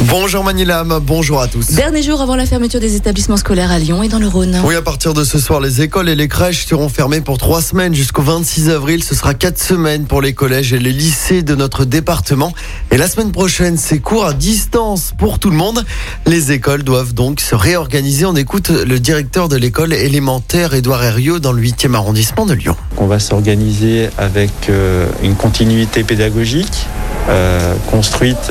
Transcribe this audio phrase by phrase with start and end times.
[0.00, 1.72] Bonjour Manilam, bonjour à tous.
[1.72, 4.60] Dernier jour avant la fermeture des établissements scolaires à Lyon et dans le Rhône.
[4.64, 7.60] Oui, à partir de ce soir, les écoles et les crèches seront fermées pour trois
[7.60, 9.04] semaines jusqu'au 26 avril.
[9.04, 12.52] Ce sera quatre semaines pour les collèges et les lycées de notre département.
[12.90, 15.84] Et la semaine prochaine, c'est cours à distance pour tout le monde.
[16.26, 18.24] Les écoles doivent donc se réorganiser.
[18.24, 22.76] On écoute le directeur de l'école élémentaire, Édouard Herriot, dans le 8e arrondissement de Lyon.
[22.96, 26.86] On va s'organiser avec euh, une continuité pédagogique
[27.28, 28.50] euh, construite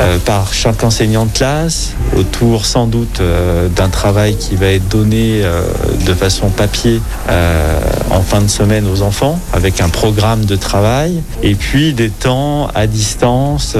[0.00, 4.88] euh, par chaque enseignant de classe, autour sans doute euh, d'un travail qui va être
[4.88, 5.62] donné euh,
[6.06, 7.00] de façon papier
[7.30, 7.78] euh,
[8.10, 12.68] en fin de semaine aux enfants, avec un programme de travail, et puis des temps
[12.74, 13.76] à distance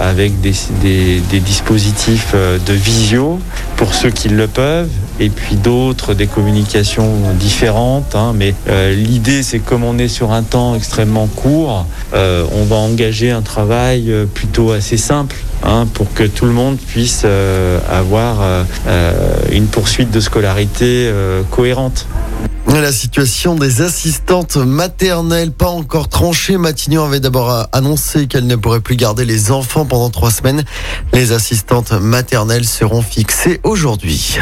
[0.00, 3.38] avec des, des- des dispositifs de visio
[3.78, 8.16] pour ceux qui le peuvent, et puis d'autres des communications différentes.
[8.16, 8.32] hein.
[8.34, 12.74] mais euh, l'idée, c'est comme on est sur un temps extrêmement court, euh, on va
[12.74, 15.36] engager un travail euh, plutôt assez simple.
[15.62, 17.24] hein, pour que tout le monde puisse
[17.90, 18.64] avoir
[19.50, 21.10] une poursuite de scolarité
[21.50, 22.06] cohérente.
[22.74, 26.56] La situation des assistantes maternelles, pas encore tranchée.
[26.56, 30.64] Matignon avait d'abord annoncé qu'elle ne pourrait plus garder les enfants pendant trois semaines.
[31.12, 34.38] Les assistantes maternelles seront fixées aujourd'hui.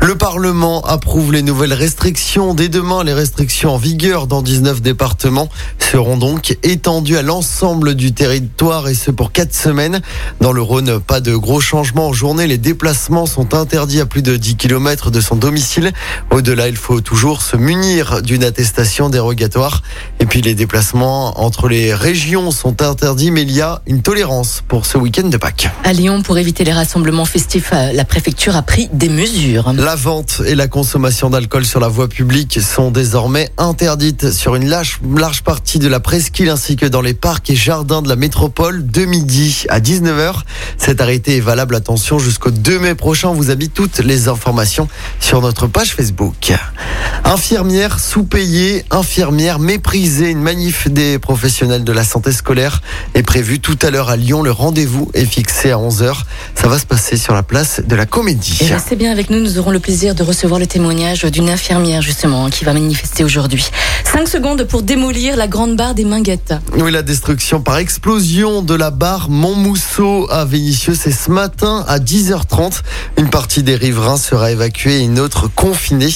[0.00, 2.54] Le Parlement approuve les nouvelles restrictions.
[2.54, 5.48] Dès demain, les restrictions en vigueur dans 19 départements
[5.92, 10.00] seront donc étendues à l'ensemble du territoire et ce pour quatre semaines.
[10.40, 12.46] Dans le Rhône, pas de gros changements en journée.
[12.46, 15.92] Les déplacements sont interdits à plus de 10 km de son domicile.
[16.30, 19.82] Au-delà, il faut toujours se munir d'une attestation dérogatoire.
[20.18, 24.62] Et puis les déplacements entre les régions sont interdits, mais il y a une tolérance
[24.66, 25.68] pour ce week-end de Pâques.
[25.84, 29.74] À Lyon, pour éviter les rassemblements festifs, euh, la préfecture a pris des mesures.
[29.76, 34.70] La vente et la consommation d'alcool sur la voie publique sont désormais interdites sur une
[34.70, 38.14] large, large partie de la presqu'île ainsi que dans les parcs et jardins de la
[38.14, 40.32] métropole de midi à 19h.
[40.78, 43.32] Cet arrêté est valable, attention, jusqu'au 2 mai prochain.
[43.32, 44.88] Vous a mis toutes les informations
[45.18, 46.52] sur notre page Facebook.
[47.24, 52.80] Infirmière sous-payée, infirmière méprisée, une manif des professionnels de la santé scolaire
[53.14, 54.42] est prévue tout à l'heure à Lyon.
[54.42, 56.14] Le rendez-vous est fixé à 11h.
[56.54, 58.58] Ça va se passer sur la place de la Comédie.
[58.60, 62.02] Et restez bien avec nous, nous aurons le plaisir de recevoir le témoignage d'une infirmière
[62.02, 63.66] justement qui va manifester aujourd'hui.
[64.04, 66.54] 5 secondes pour démolir la grande barre des Minguettes.
[66.78, 71.98] Oui, la destruction par explosion de la barre Montmousseau à Vénissieux, c'est ce matin à
[71.98, 72.80] 10h30.
[73.18, 76.12] Une partie des riverains sera évacuée et une autre confinée.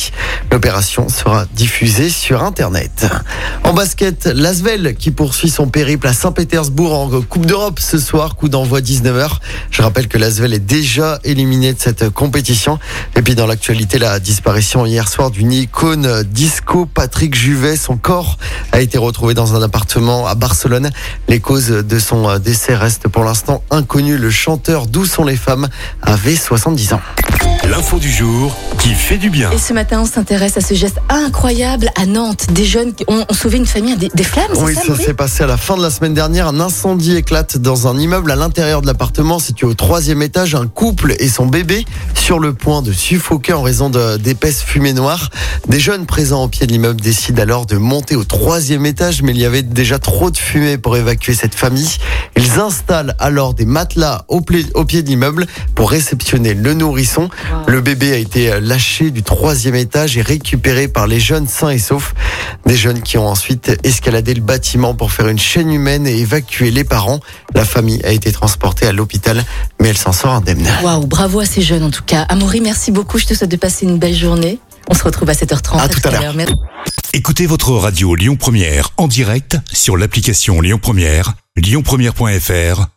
[0.51, 3.07] L'opération sera diffusée sur Internet.
[3.65, 8.49] En basket, l'Asvel qui poursuit son périple à Saint-Pétersbourg en Coupe d'Europe ce soir, coup
[8.49, 9.29] d'envoi 19h.
[9.71, 12.79] Je rappelle que l'Asvel est déjà éliminé de cette compétition.
[13.17, 18.39] Et puis dans l'actualité, la disparition hier soir d'une icône disco, Patrick Juvet, son corps
[18.73, 20.91] a été retrouvé dans un appartement à Barcelone.
[21.29, 24.19] Les causes de son décès restent pour l'instant inconnues.
[24.19, 25.69] Le chanteur D'où sont les femmes
[26.03, 27.01] avait 70 ans.
[27.69, 29.51] L'info du jour qui fait du bien.
[29.51, 32.47] Et ce matin, on s'intéresse à ce geste incroyable à Nantes.
[32.53, 34.97] Des jeunes qui ont, ont sauvé une famille des, des flammes, c'est Oui, ça, ça
[34.97, 36.47] s'est passé à la fin de la semaine dernière.
[36.47, 40.55] Un incendie éclate dans un immeuble à l'intérieur de l'appartement situé au troisième étage.
[40.55, 41.85] Un couple et son bébé
[42.15, 45.31] sur le point de suffoquer en raison d'épaisses fumées noires.
[45.69, 49.33] Des jeunes présents au pied de l'immeuble décident alors de monter au troisième étage, mais
[49.33, 51.91] il y avait déjà trop de fumée pour évacuer cette famille.
[52.37, 54.41] Ils installent alors des matelas au,
[54.75, 57.29] au pied de l'immeuble pour réceptionner le nourrisson.
[57.67, 61.79] Le bébé a été lâché du troisième étage et récupéré par les jeunes sains et
[61.79, 62.15] saufs.
[62.67, 66.71] Des jeunes qui ont ensuite escaladé le bâtiment pour faire une chaîne humaine et évacuer
[66.71, 67.21] les parents.
[67.55, 69.45] La famille a été transportée à l'hôpital,
[69.81, 70.67] mais elle s'en sort indemne.
[70.83, 72.23] Waouh, bravo à ces jeunes en tout cas.
[72.23, 73.19] Amaury, merci beaucoup.
[73.19, 74.59] Je te souhaite de passer une belle journée.
[74.89, 75.81] On se retrouve à 7h30.
[75.81, 76.35] À tout à l'heure.
[76.35, 76.55] Merci.
[77.13, 82.96] Écoutez votre radio Lyon Première en direct sur l'application Lyon Première, lyonpremière.fr